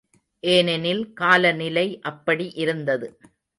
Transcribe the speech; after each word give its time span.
ஏனெனில் 0.43 1.13
காலநிலை 1.13 1.85
அப்படி 2.01 2.51
இருந்தது. 2.55 3.09